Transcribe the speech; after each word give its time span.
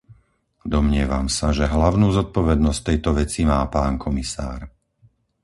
Domnievam 0.75 1.27
sa, 1.37 1.47
že 1.57 1.65
hlavnú 1.75 2.07
zodpovednosť 2.19 2.79
v 2.81 2.87
tejto 2.89 3.09
veci 3.19 3.41
má 3.51 3.59
pán 3.75 3.93
komisár. 4.05 4.59